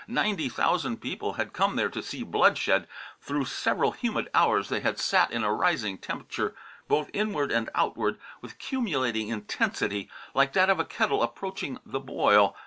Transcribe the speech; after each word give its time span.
Ninety 0.07 0.49
thousand 0.49 0.99
people 0.99 1.33
had 1.33 1.53
come 1.53 1.75
there 1.75 1.87
to 1.87 2.01
see 2.01 2.23
bloodshed; 2.23 2.87
through 3.21 3.45
several 3.45 3.91
humid 3.91 4.31
hours 4.33 4.67
they 4.67 4.79
had 4.79 4.97
sat 4.97 5.29
in 5.29 5.43
a 5.43 5.53
rising 5.53 5.99
temperature, 5.99 6.55
both 6.87 7.11
inward 7.13 7.51
and 7.51 7.69
outward, 7.75 8.17
with 8.41 8.57
cumulating 8.57 9.27
intensity 9.27 10.09
like 10.33 10.53
that 10.53 10.71
of 10.71 10.79
a 10.79 10.85
kettle 10.85 11.21
approaching 11.21 11.79
the 11.85 11.99
boil. 11.99 12.55